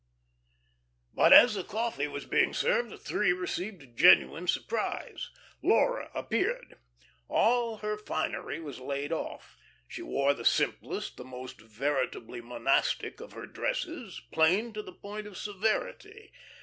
But 1.13 1.31
as 1.31 1.53
the 1.53 1.63
coffee 1.63 2.07
was 2.07 2.25
being 2.25 2.53
served 2.55 2.89
the 2.89 2.97
three 2.97 3.33
received 3.33 3.83
a 3.83 3.85
genuine 3.85 4.47
surprise. 4.47 5.29
Laura 5.61 6.09
appeared. 6.15 6.79
All 7.27 7.77
her 7.77 7.99
finery 7.99 8.59
was 8.59 8.79
laid 8.79 9.13
off. 9.13 9.55
She 9.87 10.01
wore 10.01 10.33
the 10.33 10.43
simplest, 10.43 11.17
the 11.17 11.23
most 11.23 11.61
veritably 11.61 12.41
monastic, 12.41 13.21
of 13.21 13.33
her 13.33 13.45
dresses, 13.45 14.23
plain 14.31 14.73
to 14.73 14.81
the 14.81 14.91
point 14.91 15.27
of 15.27 15.37
severity. 15.37 16.33